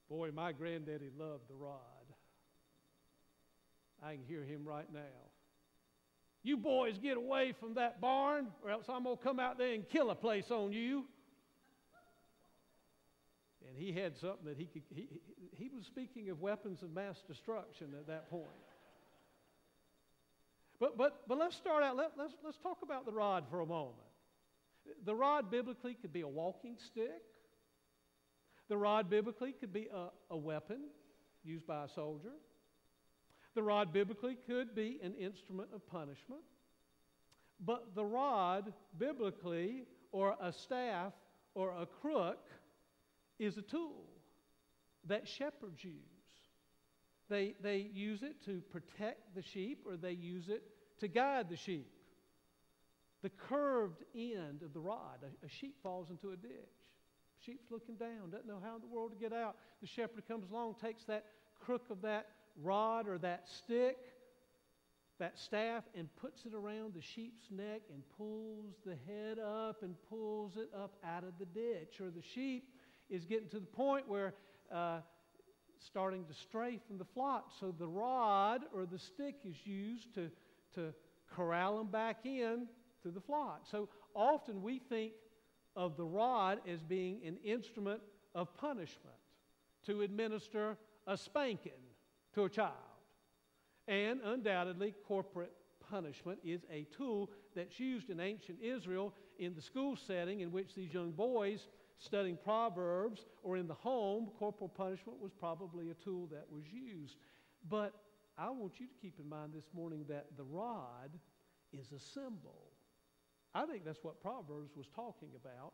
Boy, 0.08 0.30
my 0.32 0.52
granddaddy 0.52 1.10
loved 1.18 1.48
the 1.48 1.54
rod. 1.54 1.78
I 4.02 4.12
can 4.14 4.24
hear 4.26 4.42
him 4.42 4.64
right 4.64 4.90
now. 4.92 5.00
You 6.42 6.56
boys 6.56 6.98
get 6.98 7.16
away 7.16 7.52
from 7.60 7.74
that 7.74 8.00
barn, 8.00 8.48
or 8.64 8.70
else 8.70 8.86
I'm 8.88 9.04
going 9.04 9.16
to 9.16 9.22
come 9.22 9.38
out 9.38 9.58
there 9.58 9.74
and 9.74 9.88
kill 9.88 10.10
a 10.10 10.14
place 10.14 10.50
on 10.50 10.72
you. 10.72 11.04
And 13.68 13.76
he 13.76 13.92
had 13.92 14.16
something 14.16 14.46
that 14.46 14.56
he 14.56 14.66
could, 14.66 14.82
he, 14.92 15.08
he 15.52 15.70
was 15.74 15.86
speaking 15.86 16.30
of 16.30 16.40
weapons 16.40 16.82
of 16.82 16.92
mass 16.92 17.22
destruction 17.28 17.94
at 17.98 18.08
that 18.08 18.28
point. 18.28 18.48
But, 20.82 20.98
but, 20.98 21.20
but 21.28 21.38
let's 21.38 21.54
start 21.54 21.84
out, 21.84 21.94
let, 21.94 22.10
let's, 22.18 22.34
let's 22.44 22.58
talk 22.58 22.78
about 22.82 23.06
the 23.06 23.12
rod 23.12 23.44
for 23.48 23.60
a 23.60 23.66
moment. 23.66 23.94
The 25.04 25.14
rod 25.14 25.48
biblically 25.48 25.94
could 25.94 26.12
be 26.12 26.22
a 26.22 26.28
walking 26.28 26.74
stick. 26.76 27.22
The 28.68 28.76
rod 28.76 29.08
biblically 29.08 29.52
could 29.52 29.72
be 29.72 29.86
a, 29.94 30.08
a 30.28 30.36
weapon 30.36 30.80
used 31.44 31.68
by 31.68 31.84
a 31.84 31.88
soldier. 31.88 32.32
The 33.54 33.62
rod 33.62 33.92
biblically 33.92 34.36
could 34.44 34.74
be 34.74 34.98
an 35.04 35.14
instrument 35.14 35.68
of 35.72 35.86
punishment. 35.86 36.42
But 37.64 37.94
the 37.94 38.04
rod 38.04 38.72
biblically, 38.98 39.84
or 40.10 40.36
a 40.42 40.52
staff, 40.52 41.12
or 41.54 41.70
a 41.80 41.86
crook, 41.86 42.48
is 43.38 43.56
a 43.56 43.62
tool 43.62 44.02
that 45.06 45.28
shepherds 45.28 45.84
use. 45.84 46.11
They, 47.28 47.54
they 47.62 47.88
use 47.92 48.22
it 48.22 48.44
to 48.44 48.60
protect 48.70 49.34
the 49.34 49.42
sheep 49.42 49.84
or 49.86 49.96
they 49.96 50.12
use 50.12 50.48
it 50.48 50.62
to 51.00 51.08
guide 51.08 51.48
the 51.48 51.56
sheep. 51.56 51.90
The 53.22 53.30
curved 53.30 54.02
end 54.14 54.62
of 54.62 54.72
the 54.72 54.80
rod, 54.80 55.20
a, 55.22 55.46
a 55.46 55.48
sheep 55.48 55.76
falls 55.82 56.10
into 56.10 56.32
a 56.32 56.36
ditch. 56.36 56.52
Sheep's 57.44 57.70
looking 57.70 57.96
down, 57.96 58.30
doesn't 58.30 58.46
know 58.46 58.60
how 58.62 58.76
in 58.76 58.80
the 58.80 58.86
world 58.86 59.12
to 59.12 59.18
get 59.18 59.32
out. 59.32 59.56
The 59.80 59.86
shepherd 59.86 60.26
comes 60.28 60.50
along, 60.50 60.76
takes 60.80 61.04
that 61.04 61.24
crook 61.60 61.90
of 61.90 62.02
that 62.02 62.26
rod 62.60 63.08
or 63.08 63.18
that 63.18 63.48
stick, 63.48 63.98
that 65.18 65.38
staff, 65.38 65.84
and 65.96 66.08
puts 66.16 66.46
it 66.46 66.54
around 66.54 66.94
the 66.94 67.00
sheep's 67.00 67.44
neck 67.50 67.82
and 67.92 68.02
pulls 68.16 68.74
the 68.84 68.96
head 69.06 69.38
up 69.38 69.82
and 69.82 69.94
pulls 70.08 70.56
it 70.56 70.68
up 70.76 70.94
out 71.04 71.24
of 71.24 71.32
the 71.38 71.46
ditch. 71.46 72.00
Or 72.00 72.10
the 72.10 72.22
sheep 72.22 72.68
is 73.10 73.24
getting 73.24 73.48
to 73.48 73.60
the 73.60 73.66
point 73.66 74.08
where 74.08 74.34
uh, 74.72 74.98
starting 75.84 76.24
to 76.24 76.34
stray 76.34 76.78
from 76.86 76.98
the 76.98 77.04
flock. 77.04 77.52
So 77.58 77.74
the 77.76 77.86
rod 77.86 78.62
or 78.74 78.86
the 78.86 78.98
stick 78.98 79.36
is 79.44 79.56
used 79.64 80.14
to, 80.14 80.30
to 80.74 80.92
corral 81.34 81.78
them 81.78 81.88
back 81.88 82.24
in 82.24 82.66
to 83.02 83.10
the 83.10 83.20
flock. 83.20 83.62
So 83.70 83.88
often 84.14 84.62
we 84.62 84.78
think 84.78 85.12
of 85.74 85.96
the 85.96 86.04
rod 86.04 86.58
as 86.68 86.82
being 86.82 87.20
an 87.26 87.38
instrument 87.44 88.00
of 88.34 88.54
punishment 88.56 89.16
to 89.86 90.02
administer 90.02 90.76
a 91.06 91.16
spanking 91.16 91.72
to 92.34 92.44
a 92.44 92.48
child. 92.48 92.72
And 93.88 94.20
undoubtedly, 94.24 94.94
corporate 95.06 95.52
punishment 95.90 96.38
is 96.44 96.60
a 96.70 96.86
tool 96.96 97.30
that's 97.54 97.80
used 97.80 98.10
in 98.10 98.20
ancient 98.20 98.58
Israel 98.62 99.12
in 99.38 99.54
the 99.54 99.60
school 99.60 99.96
setting 99.96 100.40
in 100.40 100.52
which 100.52 100.74
these 100.74 100.94
young 100.94 101.10
boys 101.10 101.66
studying 102.02 102.36
Proverbs 102.36 103.26
or 103.42 103.56
in 103.56 103.68
the 103.68 103.74
home, 103.74 104.28
corporal 104.38 104.68
punishment 104.68 105.20
was 105.20 105.32
probably 105.32 105.90
a 105.90 105.94
tool 105.94 106.26
that 106.32 106.46
was 106.50 106.64
used. 106.70 107.16
But 107.68 107.94
I 108.36 108.50
want 108.50 108.80
you 108.80 108.86
to 108.86 108.94
keep 109.00 109.18
in 109.20 109.28
mind 109.28 109.52
this 109.54 109.68
morning 109.72 110.04
that 110.08 110.26
the 110.36 110.42
rod 110.42 111.10
is 111.72 111.92
a 111.92 112.00
symbol. 112.00 112.72
I 113.54 113.66
think 113.66 113.84
that's 113.84 114.02
what 114.02 114.20
Proverbs 114.20 114.72
was 114.76 114.88
talking 114.94 115.28
about, 115.36 115.72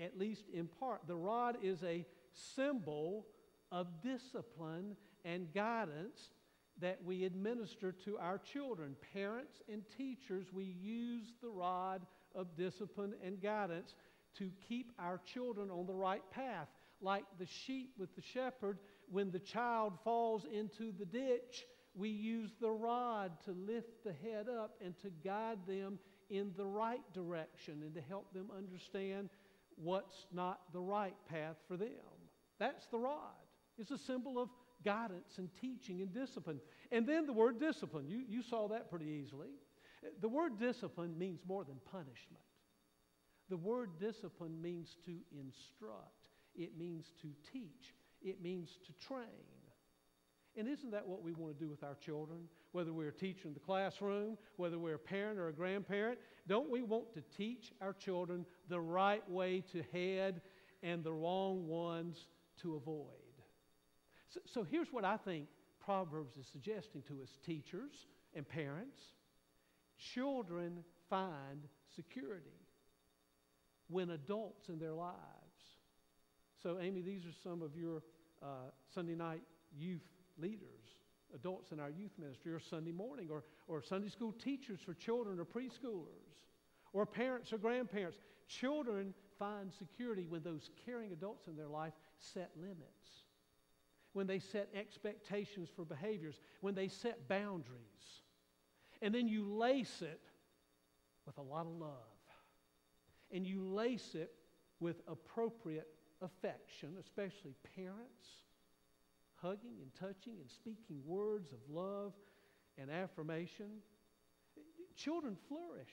at 0.00 0.18
least 0.18 0.44
in 0.52 0.68
part. 0.68 1.02
The 1.06 1.16
rod 1.16 1.58
is 1.62 1.82
a 1.82 2.06
symbol 2.32 3.26
of 3.70 3.88
discipline 4.02 4.96
and 5.24 5.52
guidance 5.52 6.30
that 6.80 6.98
we 7.04 7.24
administer 7.24 7.92
to 8.04 8.16
our 8.18 8.38
children. 8.38 8.94
Parents 9.12 9.60
and 9.70 9.82
teachers, 9.96 10.46
we 10.52 10.64
use 10.64 11.32
the 11.42 11.50
rod 11.50 12.06
of 12.34 12.56
discipline 12.56 13.14
and 13.24 13.42
guidance 13.42 13.94
to 14.36 14.50
keep 14.68 14.92
our 14.98 15.20
children 15.32 15.70
on 15.70 15.86
the 15.86 15.94
right 15.94 16.22
path. 16.30 16.68
Like 17.00 17.24
the 17.38 17.46
sheep 17.46 17.92
with 17.98 18.14
the 18.16 18.22
shepherd, 18.22 18.78
when 19.10 19.30
the 19.30 19.38
child 19.38 19.94
falls 20.04 20.44
into 20.52 20.92
the 20.98 21.04
ditch, 21.04 21.64
we 21.94 22.08
use 22.08 22.50
the 22.60 22.70
rod 22.70 23.32
to 23.44 23.52
lift 23.52 24.04
the 24.04 24.12
head 24.12 24.48
up 24.48 24.76
and 24.84 24.98
to 25.00 25.10
guide 25.24 25.58
them 25.66 25.98
in 26.30 26.52
the 26.56 26.64
right 26.64 27.02
direction 27.14 27.82
and 27.82 27.94
to 27.94 28.00
help 28.00 28.32
them 28.32 28.50
understand 28.56 29.30
what's 29.76 30.26
not 30.32 30.60
the 30.72 30.80
right 30.80 31.16
path 31.28 31.56
for 31.66 31.76
them. 31.76 31.88
That's 32.58 32.86
the 32.86 32.98
rod. 32.98 33.34
It's 33.78 33.90
a 33.90 33.98
symbol 33.98 34.40
of 34.40 34.48
guidance 34.84 35.38
and 35.38 35.48
teaching 35.60 36.02
and 36.02 36.12
discipline. 36.12 36.60
And 36.90 37.06
then 37.06 37.26
the 37.26 37.32
word 37.32 37.60
discipline, 37.60 38.08
you, 38.08 38.22
you 38.28 38.42
saw 38.42 38.68
that 38.68 38.90
pretty 38.90 39.06
easily. 39.06 39.48
The 40.20 40.28
word 40.28 40.58
discipline 40.58 41.18
means 41.18 41.40
more 41.46 41.64
than 41.64 41.76
punishment. 41.90 42.42
The 43.48 43.56
word 43.56 43.98
discipline 43.98 44.60
means 44.60 44.96
to 45.06 45.12
instruct, 45.32 46.28
it 46.54 46.76
means 46.78 47.12
to 47.22 47.28
teach, 47.52 47.94
it 48.22 48.42
means 48.42 48.78
to 48.86 49.06
train. 49.06 49.26
And 50.56 50.68
isn't 50.68 50.90
that 50.90 51.06
what 51.06 51.22
we 51.22 51.34
want 51.34 51.56
to 51.56 51.64
do 51.64 51.70
with 51.70 51.84
our 51.84 51.94
children? 51.94 52.40
Whether 52.72 52.92
we're 52.92 53.08
a 53.08 53.12
teacher 53.12 53.46
in 53.46 53.54
the 53.54 53.60
classroom, 53.60 54.36
whether 54.56 54.78
we're 54.78 54.96
a 54.96 54.98
parent 54.98 55.38
or 55.38 55.48
a 55.48 55.52
grandparent, 55.52 56.18
don't 56.48 56.68
we 56.68 56.82
want 56.82 57.12
to 57.14 57.22
teach 57.36 57.72
our 57.80 57.92
children 57.92 58.44
the 58.68 58.80
right 58.80 59.28
way 59.30 59.62
to 59.72 59.84
head 59.92 60.40
and 60.82 61.04
the 61.04 61.12
wrong 61.12 61.68
ones 61.68 62.26
to 62.62 62.74
avoid? 62.74 63.06
So, 64.30 64.40
so 64.46 64.62
here's 64.64 64.92
what 64.92 65.04
I 65.04 65.16
think 65.16 65.46
Proverbs 65.78 66.36
is 66.36 66.46
suggesting 66.50 67.02
to 67.02 67.22
us 67.22 67.38
teachers 67.46 68.08
and 68.34 68.46
parents. 68.46 69.00
Children 69.96 70.82
find 71.08 71.68
security 71.94 72.67
when 73.88 74.10
adults 74.10 74.68
in 74.68 74.78
their 74.78 74.92
lives. 74.92 75.16
So, 76.62 76.78
Amy, 76.80 77.02
these 77.02 77.24
are 77.24 77.34
some 77.42 77.62
of 77.62 77.76
your 77.76 78.02
uh, 78.42 78.70
Sunday 78.94 79.14
night 79.14 79.42
youth 79.76 80.02
leaders, 80.38 80.96
adults 81.34 81.72
in 81.72 81.80
our 81.80 81.90
youth 81.90 82.12
ministry, 82.18 82.52
or 82.52 82.60
Sunday 82.60 82.92
morning, 82.92 83.28
or, 83.30 83.44
or 83.66 83.82
Sunday 83.82 84.08
school 84.08 84.32
teachers 84.32 84.80
for 84.84 84.94
children 84.94 85.38
or 85.38 85.44
preschoolers, 85.44 86.38
or 86.92 87.06
parents 87.06 87.52
or 87.52 87.58
grandparents. 87.58 88.18
Children 88.48 89.14
find 89.38 89.72
security 89.72 90.26
when 90.28 90.42
those 90.42 90.70
caring 90.84 91.12
adults 91.12 91.46
in 91.48 91.56
their 91.56 91.68
life 91.68 91.92
set 92.18 92.50
limits, 92.56 93.24
when 94.12 94.26
they 94.26 94.38
set 94.38 94.68
expectations 94.74 95.68
for 95.74 95.84
behaviors, 95.84 96.40
when 96.60 96.74
they 96.74 96.88
set 96.88 97.28
boundaries. 97.28 98.22
And 99.00 99.14
then 99.14 99.28
you 99.28 99.44
lace 99.44 100.02
it 100.02 100.20
with 101.26 101.38
a 101.38 101.42
lot 101.42 101.66
of 101.66 101.72
love. 101.72 101.90
And 103.30 103.46
you 103.46 103.62
lace 103.62 104.14
it 104.14 104.32
with 104.80 105.02
appropriate 105.06 105.88
affection, 106.22 106.94
especially 107.00 107.54
parents, 107.76 108.28
hugging 109.36 109.76
and 109.82 109.94
touching 109.94 110.34
and 110.40 110.50
speaking 110.50 111.00
words 111.04 111.52
of 111.52 111.58
love 111.68 112.12
and 112.76 112.90
affirmation. 112.90 113.66
Children 114.96 115.36
flourish. 115.48 115.92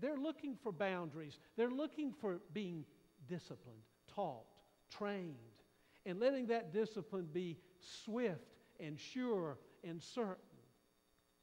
They're 0.00 0.16
looking 0.16 0.56
for 0.62 0.72
boundaries. 0.72 1.38
They're 1.56 1.70
looking 1.70 2.12
for 2.12 2.38
being 2.52 2.84
disciplined, 3.28 3.82
taught, 4.14 4.46
trained, 4.90 5.34
and 6.06 6.18
letting 6.18 6.46
that 6.46 6.72
discipline 6.72 7.28
be 7.32 7.58
swift 7.80 8.40
and 8.80 8.98
sure 8.98 9.58
and 9.82 10.02
certain. 10.02 10.36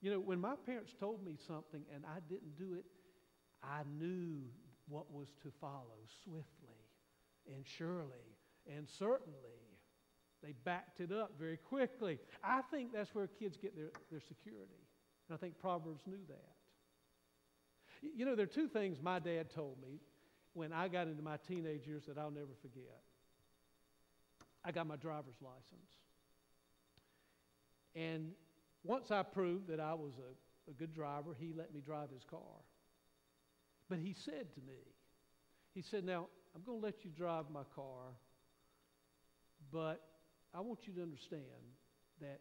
You 0.01 0.11
know, 0.11 0.19
when 0.19 0.39
my 0.39 0.55
parents 0.65 0.93
told 0.99 1.23
me 1.23 1.37
something 1.47 1.83
and 1.93 2.03
I 2.05 2.19
didn't 2.27 2.57
do 2.57 2.73
it, 2.73 2.85
I 3.63 3.83
knew 3.99 4.41
what 4.91 5.11
was 5.11 5.29
to 5.41 5.51
follow 5.59 5.97
swiftly 6.23 6.85
and 7.47 7.65
surely 7.65 8.37
and 8.67 8.87
certainly. 8.87 9.37
They 10.43 10.53
backed 10.63 10.99
it 10.99 11.11
up 11.11 11.33
very 11.39 11.57
quickly. 11.57 12.17
I 12.43 12.61
think 12.71 12.93
that's 12.93 13.13
where 13.13 13.27
kids 13.27 13.57
get 13.57 13.75
their, 13.75 13.91
their 14.09 14.21
security. 14.21 14.87
And 15.29 15.35
I 15.35 15.37
think 15.37 15.59
Proverbs 15.59 16.01
knew 16.07 16.19
that. 16.29 16.55
You 18.01 18.25
know, 18.25 18.35
there 18.35 18.45
are 18.45 18.47
two 18.47 18.67
things 18.67 18.97
my 19.01 19.19
dad 19.19 19.51
told 19.53 19.79
me 19.79 19.99
when 20.53 20.73
I 20.73 20.87
got 20.87 21.07
into 21.07 21.21
my 21.21 21.37
teenage 21.47 21.85
years 21.85 22.05
that 22.07 22.17
I'll 22.17 22.31
never 22.31 22.55
forget. 22.61 23.01
I 24.65 24.71
got 24.71 24.87
my 24.87 24.95
driver's 24.95 25.39
license. 25.41 25.91
And 27.95 28.31
once 28.83 29.11
I 29.11 29.21
proved 29.21 29.67
that 29.67 29.79
I 29.79 29.93
was 29.93 30.13
a, 30.17 30.71
a 30.71 30.73
good 30.73 30.93
driver, 30.93 31.35
he 31.39 31.53
let 31.55 31.73
me 31.73 31.81
drive 31.81 32.09
his 32.11 32.23
car. 32.23 32.39
But 33.91 33.99
he 33.99 34.13
said 34.13 34.53
to 34.53 34.61
me, 34.61 34.79
he 35.75 35.81
said, 35.81 36.05
Now, 36.05 36.27
I'm 36.55 36.61
going 36.65 36.79
to 36.79 36.85
let 36.85 37.03
you 37.03 37.11
drive 37.11 37.49
my 37.51 37.63
car, 37.75 38.15
but 39.69 40.01
I 40.53 40.61
want 40.61 40.87
you 40.87 40.93
to 40.93 41.01
understand 41.01 41.41
that 42.21 42.39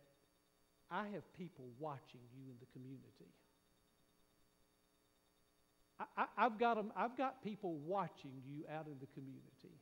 I 0.92 1.08
have 1.08 1.24
people 1.36 1.64
watching 1.80 2.20
you 2.32 2.44
in 2.48 2.54
the 2.60 2.66
community. 2.66 3.34
I, 6.16 6.26
have 6.36 6.56
got 6.56 6.76
them, 6.76 6.92
I've 6.96 7.16
got 7.16 7.42
people 7.42 7.74
watching 7.84 8.30
you 8.46 8.64
out 8.72 8.86
in 8.86 9.00
the 9.00 9.08
community. 9.08 9.74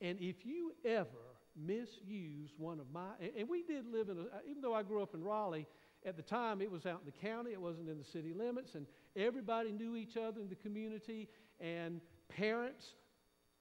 And 0.00 0.20
if 0.20 0.46
you 0.46 0.72
ever 0.84 1.34
misuse 1.56 2.50
one 2.56 2.78
of 2.78 2.86
my, 2.92 3.08
and, 3.20 3.32
and 3.38 3.48
we 3.48 3.64
did 3.64 3.86
live 3.90 4.08
in 4.08 4.18
a, 4.18 4.48
even 4.48 4.62
though 4.62 4.74
I 4.74 4.84
grew 4.84 5.02
up 5.02 5.14
in 5.14 5.24
Raleigh, 5.24 5.66
at 6.06 6.16
the 6.16 6.22
time 6.22 6.62
it 6.62 6.70
was 6.70 6.86
out 6.86 7.00
in 7.04 7.06
the 7.06 7.28
county, 7.28 7.50
it 7.50 7.60
wasn't 7.60 7.88
in 7.88 7.98
the 7.98 8.04
city 8.04 8.32
limits, 8.32 8.76
and 8.76 8.86
everybody 9.18 9.72
knew 9.72 9.96
each 9.96 10.16
other 10.16 10.40
in 10.40 10.48
the 10.48 10.54
community, 10.54 11.28
and 11.60 12.00
parents 12.28 12.94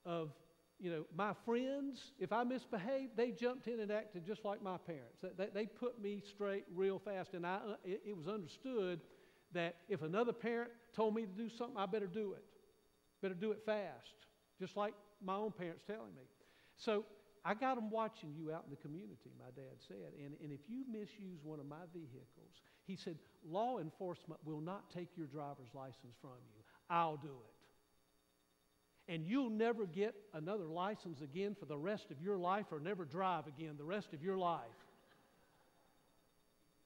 of 0.05 0.31
you 0.79 0.91
know, 0.91 1.05
my 1.15 1.33
friends, 1.43 2.11
if 2.19 2.31
I 2.31 2.43
misbehaved, 2.43 3.17
they 3.17 3.31
jumped 3.31 3.67
in 3.67 3.79
and 3.79 3.91
acted 3.91 4.25
just 4.25 4.45
like 4.45 4.61
my 4.61 4.77
parents. 4.77 5.17
They, 5.35 5.47
they 5.53 5.65
put 5.65 5.99
me 5.99 6.21
straight 6.23 6.65
real 6.73 6.99
fast, 6.99 7.33
and 7.33 7.47
I, 7.47 7.55
uh, 7.55 7.75
it, 7.83 8.01
it 8.05 8.15
was 8.15 8.27
understood 8.27 9.01
that 9.53 9.77
if 9.89 10.03
another 10.03 10.33
parent 10.33 10.69
told 10.95 11.15
me 11.15 11.23
to 11.23 11.31
do 11.31 11.49
something, 11.49 11.77
I 11.77 11.87
better 11.87 12.07
do 12.07 12.33
it. 12.33 12.43
Better 13.21 13.33
do 13.33 13.51
it 13.51 13.61
fast, 13.65 14.13
just 14.59 14.77
like 14.77 14.93
my 15.23 15.35
own 15.35 15.51
parents 15.51 15.81
telling 15.87 16.13
me. 16.15 16.29
So 16.75 17.05
I 17.43 17.55
got 17.55 17.75
them 17.75 17.89
watching 17.89 18.33
you 18.35 18.51
out 18.51 18.65
in 18.65 18.69
the 18.69 18.77
community, 18.77 19.31
my 19.39 19.49
dad 19.55 19.81
said. 19.87 20.13
And, 20.23 20.35
and 20.43 20.51
if 20.51 20.59
you 20.67 20.83
misuse 20.91 21.39
one 21.43 21.59
of 21.59 21.65
my 21.65 21.87
vehicles, 21.91 22.53
he 22.87 22.95
said, 22.95 23.17
law 23.47 23.79
enforcement 23.79 24.39
will 24.45 24.61
not 24.61 24.89
take 24.89 25.09
your 25.17 25.27
driver's 25.27 25.73
license 25.73 26.15
from 26.21 26.31
you. 26.55 26.63
I'll 26.89 27.17
do 27.17 27.27
it. 27.27 29.13
And 29.13 29.25
you'll 29.25 29.49
never 29.49 29.85
get 29.85 30.15
another 30.33 30.65
license 30.65 31.21
again 31.21 31.55
for 31.57 31.65
the 31.65 31.77
rest 31.77 32.11
of 32.11 32.21
your 32.21 32.37
life 32.37 32.65
or 32.71 32.79
never 32.79 33.05
drive 33.05 33.45
again 33.47 33.75
the 33.77 33.83
rest 33.83 34.13
of 34.13 34.23
your 34.23 34.37
life. 34.37 34.61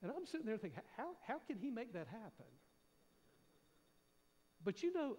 And 0.02 0.10
I'm 0.10 0.26
sitting 0.26 0.46
there 0.46 0.56
thinking, 0.56 0.80
how, 0.96 1.10
how 1.26 1.38
can 1.46 1.56
he 1.58 1.70
make 1.70 1.92
that 1.92 2.08
happen? 2.08 2.50
But 4.64 4.82
you 4.82 4.92
know, 4.92 5.16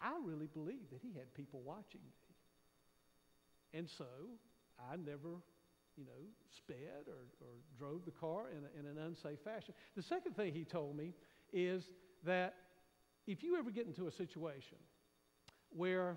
I 0.00 0.12
really 0.22 0.46
believe 0.46 0.90
that 0.92 1.00
he 1.02 1.12
had 1.12 1.32
people 1.34 1.60
watching 1.64 2.00
me. 2.04 3.78
And 3.78 3.88
so 3.88 4.06
I 4.90 4.96
never, 4.96 5.40
you 5.98 6.04
know, 6.04 6.28
sped 6.56 7.08
or, 7.08 7.26
or 7.40 7.54
drove 7.76 8.04
the 8.04 8.12
car 8.12 8.44
in, 8.50 8.64
a, 8.64 8.78
in 8.78 8.86
an 8.86 9.02
unsafe 9.04 9.40
fashion. 9.40 9.74
The 9.96 10.02
second 10.02 10.36
thing 10.36 10.52
he 10.52 10.64
told 10.64 10.96
me 10.96 11.12
is 11.52 11.90
that 12.24 12.54
if 13.26 13.42
you 13.42 13.58
ever 13.58 13.70
get 13.70 13.86
into 13.86 14.06
a 14.06 14.12
situation 14.12 14.78
where 15.70 16.16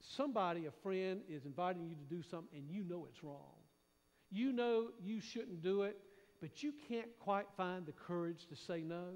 somebody, 0.00 0.66
a 0.66 0.70
friend, 0.70 1.22
is 1.28 1.46
inviting 1.46 1.86
you 1.86 1.94
to 1.94 2.14
do 2.14 2.22
something 2.22 2.58
and 2.58 2.70
you 2.70 2.84
know 2.84 3.06
it's 3.08 3.24
wrong, 3.24 3.56
you 4.30 4.52
know 4.52 4.88
you 5.02 5.20
shouldn't 5.20 5.62
do 5.62 5.82
it, 5.82 5.96
but 6.40 6.62
you 6.62 6.72
can't 6.88 7.08
quite 7.18 7.46
find 7.56 7.86
the 7.86 7.92
courage 7.92 8.46
to 8.48 8.56
say 8.56 8.82
no. 8.82 9.06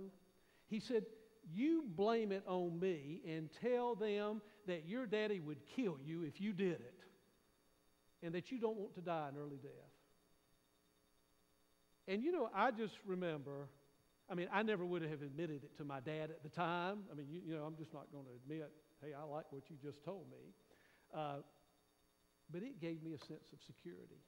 He 0.68 0.80
said, 0.80 1.04
You 1.52 1.84
blame 1.96 2.32
it 2.32 2.44
on 2.46 2.80
me 2.80 3.20
and 3.26 3.50
tell 3.60 3.94
them 3.94 4.40
that 4.66 4.88
your 4.88 5.06
daddy 5.06 5.40
would 5.40 5.58
kill 5.74 5.98
you 6.04 6.22
if 6.22 6.40
you 6.40 6.52
did 6.52 6.72
it 6.72 6.95
and 8.22 8.34
that 8.34 8.50
you 8.50 8.58
don't 8.58 8.76
want 8.76 8.94
to 8.94 9.00
die 9.00 9.28
an 9.28 9.36
early 9.38 9.58
death. 9.62 9.72
And 12.08 12.22
you 12.22 12.32
know, 12.32 12.48
I 12.54 12.70
just 12.70 12.94
remember, 13.04 13.68
I 14.30 14.34
mean, 14.34 14.48
I 14.52 14.62
never 14.62 14.84
would 14.84 15.02
have 15.02 15.22
admitted 15.22 15.64
it 15.64 15.76
to 15.78 15.84
my 15.84 16.00
dad 16.00 16.30
at 16.30 16.42
the 16.42 16.48
time. 16.48 16.98
I 17.10 17.14
mean, 17.14 17.26
you, 17.28 17.40
you 17.46 17.54
know, 17.54 17.62
I'm 17.64 17.76
just 17.76 17.92
not 17.92 18.06
going 18.12 18.24
to 18.24 18.30
admit, 18.44 18.70
hey, 19.02 19.12
I 19.12 19.24
like 19.24 19.46
what 19.50 19.64
you 19.68 19.76
just 19.82 20.04
told 20.04 20.26
me. 20.30 20.54
Uh, 21.14 21.38
but 22.50 22.62
it 22.62 22.80
gave 22.80 23.02
me 23.02 23.12
a 23.14 23.18
sense 23.18 23.52
of 23.52 23.58
security 23.66 24.22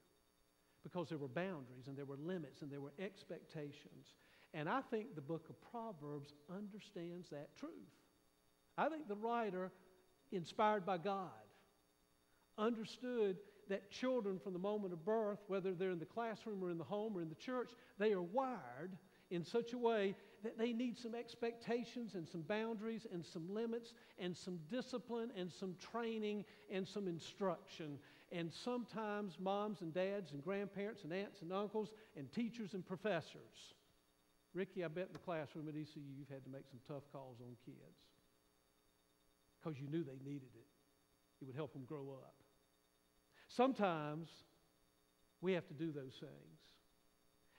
because 0.83 1.09
there 1.09 1.19
were 1.19 1.29
boundaries 1.29 1.87
and 1.87 1.97
there 1.97 2.05
were 2.05 2.17
limits 2.17 2.63
and 2.63 2.71
there 2.71 2.81
were 2.81 2.93
expectations. 2.99 4.15
And 4.55 4.69
I 4.69 4.81
think 4.91 5.15
the 5.15 5.21
book 5.21 5.49
of 5.51 5.57
Proverbs 5.71 6.33
understands 6.51 7.29
that 7.31 7.57
truth. 7.57 7.73
I 8.77 8.89
think 8.89 9.09
the 9.09 9.17
writer, 9.17 9.71
inspired 10.33 10.87
by 10.87 10.99
God, 10.99 11.31
understood 12.57 13.37
that 13.69 13.91
children 13.91 14.39
from 14.39 14.53
the 14.53 14.59
moment 14.59 14.93
of 14.93 15.05
birth, 15.05 15.39
whether 15.47 15.73
they're 15.73 15.91
in 15.91 15.99
the 15.99 16.05
classroom 16.05 16.63
or 16.63 16.71
in 16.71 16.79
the 16.79 16.85
home 16.85 17.17
or 17.17 17.23
in 17.23 17.29
the 17.29 17.35
church, 17.35 17.71
they 17.99 18.13
are 18.13 18.23
wired 18.23 18.97
in 19.31 19.45
such 19.45 19.73
a 19.73 19.79
way 19.79 20.15
that 20.43 20.57
they 20.57 20.73
need 20.73 20.97
some 20.97 21.15
expectations 21.15 22.15
and 22.15 22.29
some 22.29 22.43
boundaries 22.43 23.07
and 23.13 23.25
some 23.25 23.53
limits 23.53 23.93
and 24.19 24.37
some 24.37 24.59
discipline 24.71 25.31
and 25.37 25.53
some 25.53 25.75
training 25.93 26.45
and 26.71 26.87
some 26.87 27.09
instruction. 27.09 27.99
And 28.31 28.53
sometimes 28.53 29.39
moms 29.41 29.81
and 29.81 29.93
dads 29.93 30.33
and 30.33 30.43
grandparents 30.43 31.05
and 31.05 31.13
aunts 31.13 31.43
and 31.43 31.53
uncles 31.53 31.93
and 32.17 32.31
teachers 32.33 32.75
and 32.75 32.87
professors. 32.87 33.75
Ricky, 34.55 34.85
I 34.85 34.89
bet 34.89 35.09
in 35.09 35.13
the 35.13 35.19
classroom 35.19 35.69
at 35.69 35.75
ECU 35.75 36.03
you've 36.17 36.29
had 36.29 36.45
to 36.45 36.51
make 36.51 36.65
some 36.69 36.81
tough 36.87 37.05
calls 37.13 37.39
on 37.41 37.57
kids 37.65 37.99
because 39.61 39.79
you 39.81 39.89
knew 39.89 40.05
they 40.05 40.19
needed 40.25 40.51
it. 40.55 40.67
It 41.41 41.45
would 41.47 41.57
help 41.57 41.73
them 41.73 41.85
grow 41.85 42.11
up. 42.23 42.35
Sometimes 43.49 44.29
we 45.41 45.53
have 45.53 45.67
to 45.69 45.75
do 45.75 45.91
those 45.93 46.15
things. 46.21 46.59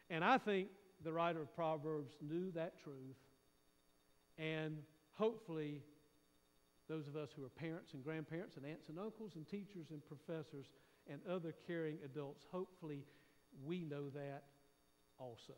And 0.10 0.24
I 0.24 0.38
think 0.38 0.70
the 1.04 1.14
writer 1.14 1.42
of 1.42 1.54
Proverbs 1.56 2.14
knew 2.22 2.52
that 2.52 2.80
truth. 2.84 3.18
And 4.38 4.78
hopefully, 5.14 5.82
those 6.88 7.08
of 7.08 7.16
us 7.16 7.30
who 7.36 7.44
are 7.44 7.50
parents 7.50 7.94
and 7.94 8.04
grandparents 8.04 8.58
and 8.58 8.66
aunts 8.66 8.90
and 8.90 8.98
uncles 8.98 9.34
and 9.36 9.48
teachers 9.48 9.92
and 9.92 10.02
professors 10.08 10.66
and 11.08 11.20
other 11.30 11.54
caring 11.68 11.98
adults, 12.04 12.46
hopefully 12.52 13.04
we 13.66 13.84
know 13.84 14.10
that 14.10 14.44
also. 15.18 15.54